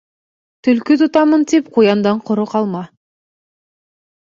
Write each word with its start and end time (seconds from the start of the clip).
Төлкө 0.67 0.97
тотамын 1.01 1.45
тип, 1.51 1.69
ҡуяндан 1.77 2.23
ҡоро 2.31 2.49
ҡалма. 2.57 2.85